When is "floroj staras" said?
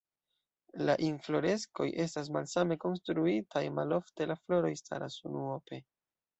4.43-5.23